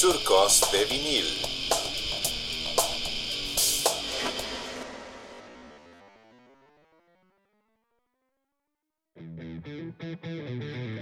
[0.00, 1.26] Surcos de vinil.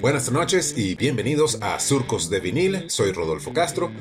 [0.01, 2.91] Buenas noches y bienvenidos a Surcos de vinil.
[2.91, 3.93] Soy Rodolfo Castro.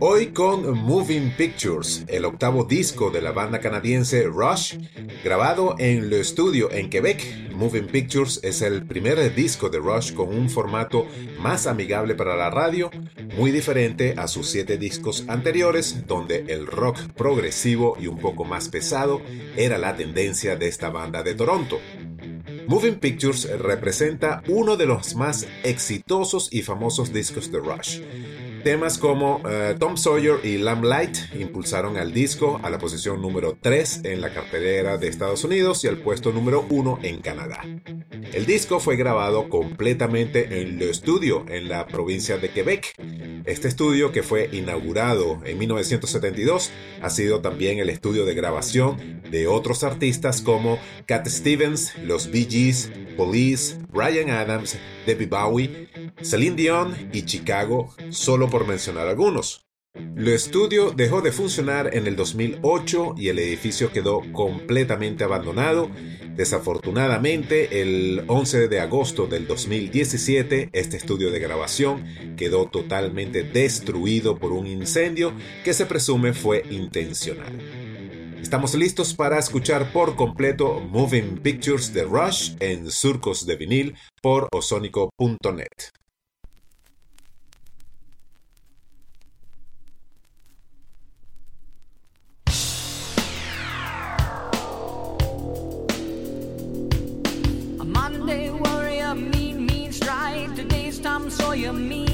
[0.00, 4.76] Hoy con Moving Pictures, el octavo disco de la banda canadiense Rush,
[5.24, 7.50] grabado en Le Studio en Quebec.
[7.52, 11.06] Moving Pictures es el primer disco de Rush con un formato
[11.40, 12.90] más amigable para la radio,
[13.38, 18.68] muy diferente a sus siete discos anteriores, donde el rock progresivo y un poco más
[18.68, 19.22] pesado
[19.56, 21.78] era la tendencia de esta banda de Toronto.
[22.66, 28.00] Moving Pictures representa uno de los más exitosos y famosos discos de Rush.
[28.64, 33.56] Temas como eh, Tom Sawyer y Lamb Light impulsaron al disco a la posición número
[33.60, 37.60] 3 en la cartelera de Estados Unidos y al puesto número 1 en Canadá.
[38.32, 42.94] El disco fue grabado completamente en Le Studio en la provincia de Quebec.
[43.48, 49.46] Este estudio, que fue inaugurado en 1972, ha sido también el estudio de grabación de
[49.46, 55.88] otros artistas como Cat Stevens, los Bee Gees, Police, Brian Adams, Debbie Bowie,
[56.20, 59.67] Celine Dion y Chicago, solo por mencionar algunos.
[59.98, 65.90] El estudio dejó de funcionar en el 2008 y el edificio quedó completamente abandonado.
[66.36, 72.04] Desafortunadamente, el 11 de agosto del 2017, este estudio de grabación
[72.36, 75.32] quedó totalmente destruido por un incendio
[75.64, 77.58] que se presume fue intencional.
[78.40, 84.48] Estamos listos para escuchar por completo Moving Pictures de Rush en surcos de vinil por
[84.52, 85.97] osónico.net.
[101.58, 102.07] Sawyer mean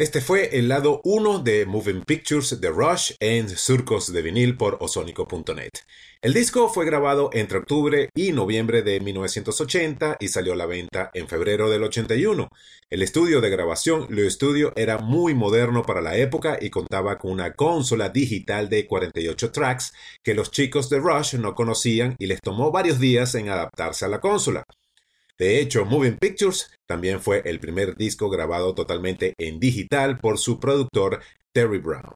[0.00, 4.78] Este fue el lado 1 de Moving Pictures de Rush en Surcos de vinil por
[4.80, 5.72] osónico.net.
[6.22, 11.10] El disco fue grabado entre octubre y noviembre de 1980 y salió a la venta
[11.12, 12.48] en febrero del 81.
[12.88, 17.32] El estudio de grabación, Le Studio, era muy moderno para la época y contaba con
[17.32, 19.92] una consola digital de 48 tracks
[20.24, 24.08] que los chicos de Rush no conocían y les tomó varios días en adaptarse a
[24.08, 24.64] la consola.
[25.40, 30.60] De hecho, Moving Pictures también fue el primer disco grabado totalmente en digital por su
[30.60, 31.22] productor
[31.54, 32.12] Terry Brown.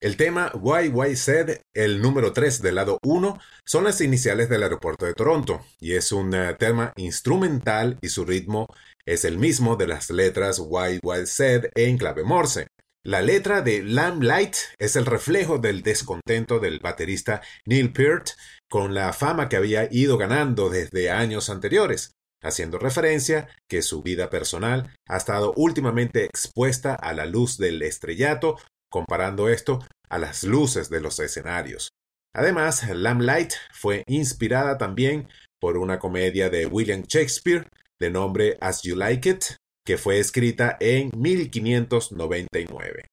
[0.00, 0.50] El tema
[1.14, 5.92] Said, el número 3 del lado 1, son las iniciales del aeropuerto de Toronto y
[5.92, 8.66] es un eh, tema instrumental y su ritmo
[9.04, 10.58] es el mismo de las letras
[11.26, 12.66] Said en clave Morse.
[13.04, 18.30] La letra de Lamb Light es el reflejo del descontento del baterista Neil Peart
[18.70, 24.30] con la fama que había ido ganando desde años anteriores, haciendo referencia que su vida
[24.30, 28.58] personal ha estado últimamente expuesta a la luz del estrellato,
[28.90, 31.90] comparando esto a las luces de los escenarios.
[32.34, 35.28] Además, Lamb Light fue inspirada también
[35.60, 37.66] por una comedia de William Shakespeare
[38.00, 39.44] de nombre As You Like It,
[39.86, 43.04] que fue escrita en 1599.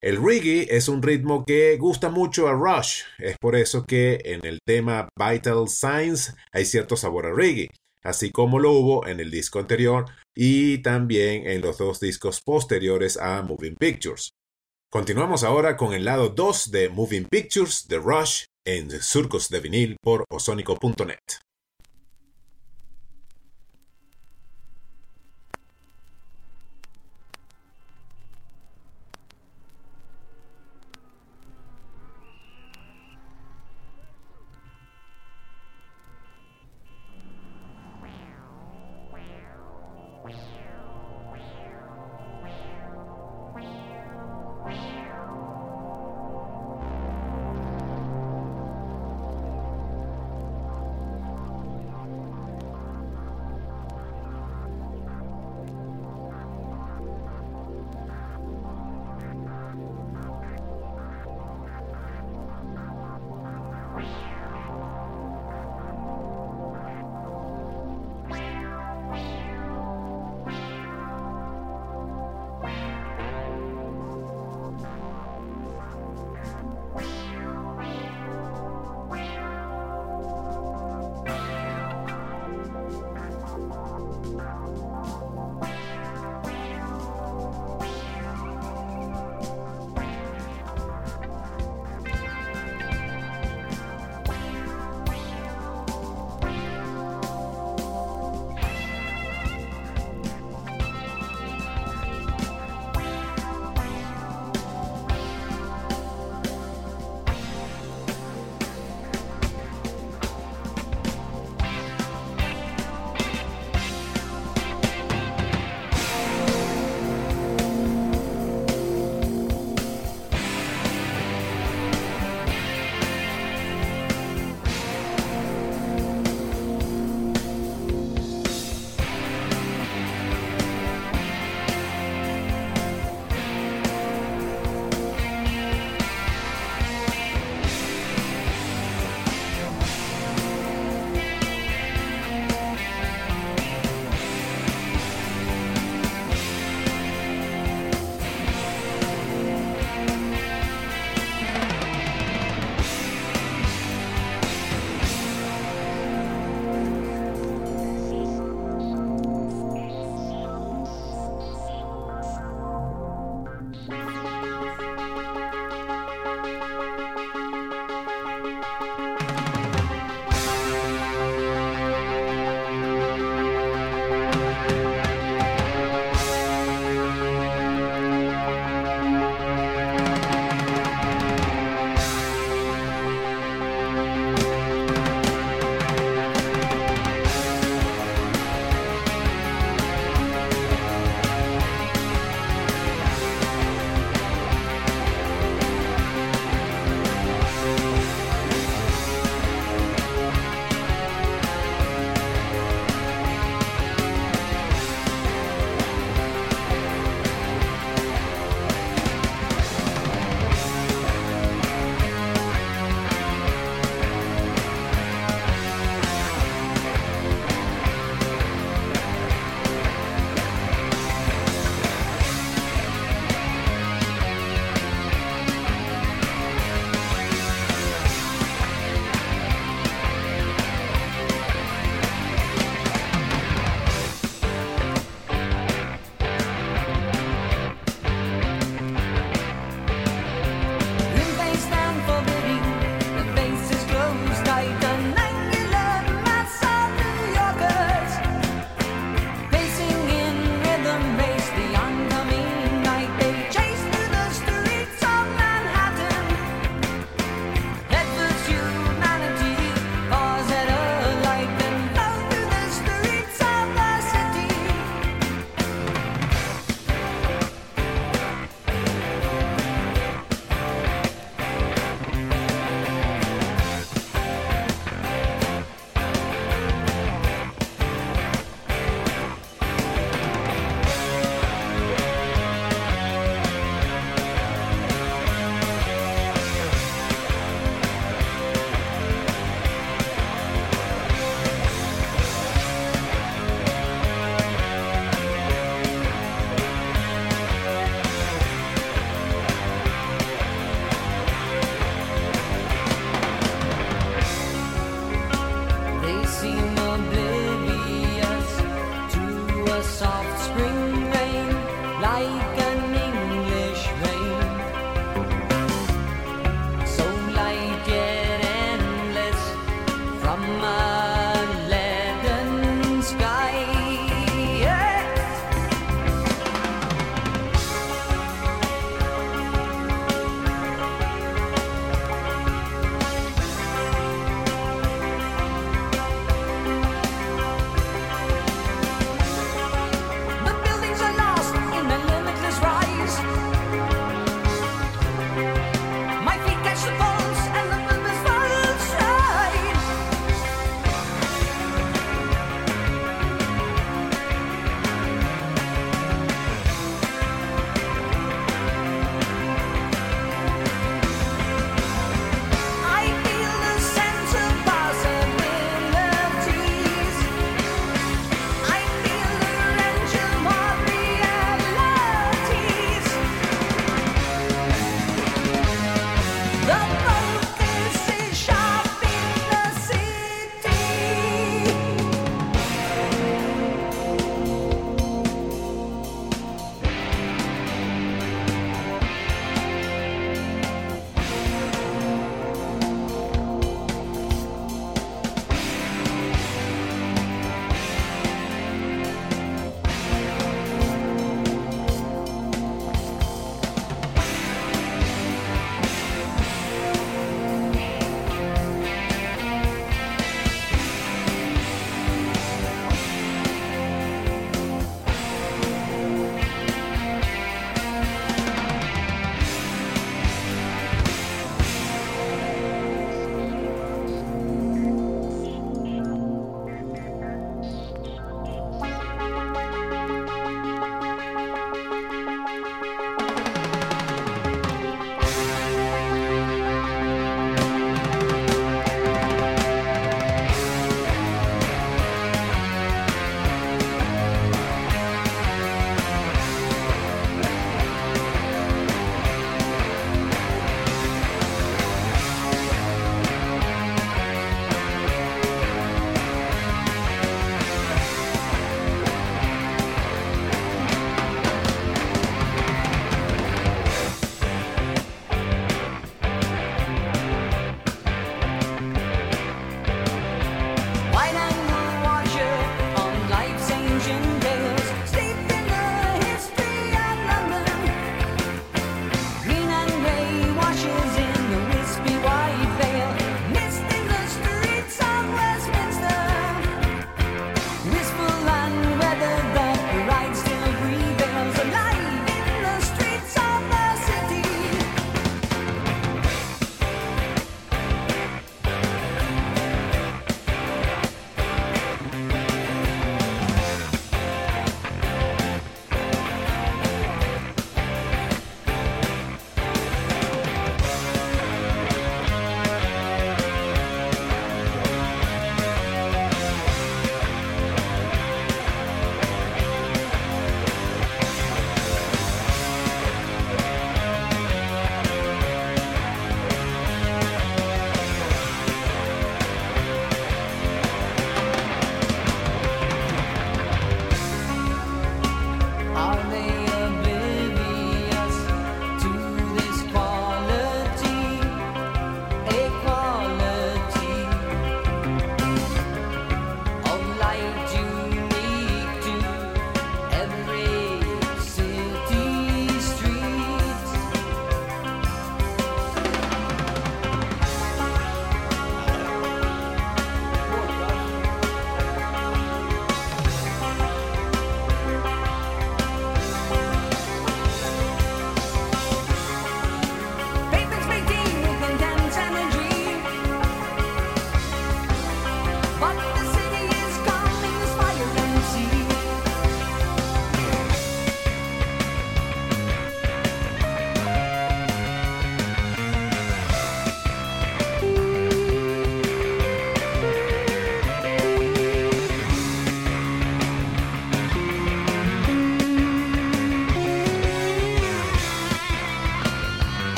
[0.00, 4.46] El reggae es un ritmo que gusta mucho a Rush, es por eso que en
[4.46, 7.68] el tema Vital Signs hay cierto sabor a reggae,
[8.02, 13.16] así como lo hubo en el disco anterior y también en los dos discos posteriores
[13.16, 14.30] a Moving Pictures.
[14.90, 19.96] Continuamos ahora con el lado 2 de Moving Pictures de Rush en Surcos de Vinil
[20.02, 21.18] por osónico.net.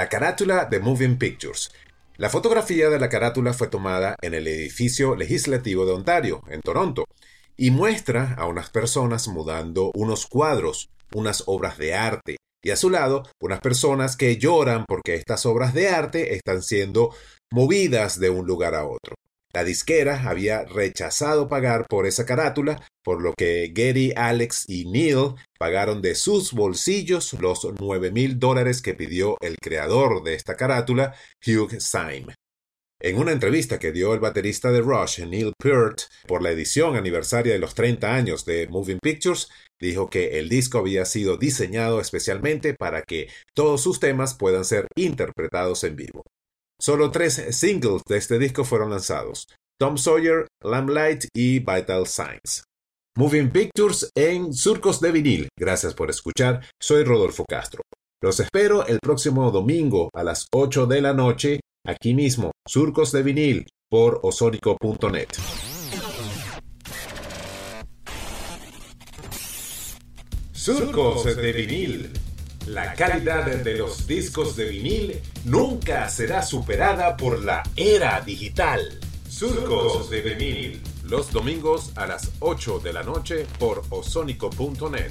[0.00, 1.70] La carátula de Moving Pictures.
[2.16, 7.04] La fotografía de la carátula fue tomada en el edificio legislativo de Ontario, en Toronto,
[7.54, 12.88] y muestra a unas personas mudando unos cuadros, unas obras de arte, y a su
[12.88, 17.14] lado unas personas que lloran porque estas obras de arte están siendo
[17.52, 19.16] movidas de un lugar a otro.
[19.52, 25.34] La disquera había rechazado pagar por esa carátula, por lo que Gary, Alex y Neil
[25.58, 31.14] pagaron de sus bolsillos los 9 mil dólares que pidió el creador de esta carátula,
[31.44, 32.34] Hugh Syme.
[33.02, 37.54] En una entrevista que dio el baterista de Rush, Neil Peart, por la edición aniversaria
[37.54, 39.48] de los 30 años de Moving Pictures,
[39.80, 44.86] dijo que el disco había sido diseñado especialmente para que todos sus temas puedan ser
[44.96, 46.22] interpretados en vivo.
[46.80, 49.46] Solo tres singles de este disco fueron lanzados:
[49.78, 52.64] Tom Sawyer, Lamplight y Vital Signs.
[53.18, 55.48] Moving Pictures en Surcos de Vinil.
[55.58, 56.64] Gracias por escuchar.
[56.80, 57.82] Soy Rodolfo Castro.
[58.22, 63.22] Los espero el próximo domingo a las 8 de la noche, aquí mismo, Surcos de
[63.22, 65.28] Vinil, por osónico.net.
[70.52, 72.29] Surcos de Vinil.
[72.70, 79.00] La calidad de los discos de vinil nunca será superada por la era digital.
[79.28, 80.82] Surcos de vinil.
[81.02, 85.10] Los domingos a las 8 de la noche por osónico.net.